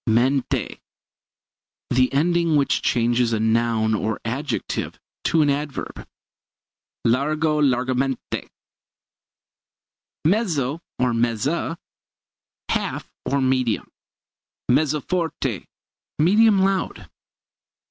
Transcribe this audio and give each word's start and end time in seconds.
Mente 0.07 0.79
the 1.91 2.11
ending 2.11 2.55
which 2.55 2.81
changes 2.81 3.33
a 3.33 3.39
noun 3.39 3.93
or 3.93 4.19
adjective 4.25 4.99
to 5.25 5.43
an 5.43 5.49
adverb. 5.51 6.07
Largo 7.05 7.61
largamente. 7.61 8.49
Mezzo 10.25 10.81
or 10.97 11.13
mezza 11.13 11.77
half, 12.69 13.13
or 13.27 13.41
medium. 13.41 13.87
Mezzo 14.69 15.01
forte 15.01 15.67
medium 16.17 16.63
loud. 16.63 17.07